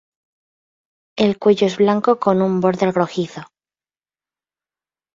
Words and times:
El 1.15 1.37
cuello 1.37 1.67
es 1.67 1.77
blanco 1.77 2.17
con 2.19 2.41
un 2.41 2.59
borde 2.59 2.91
rojizo. 2.91 3.43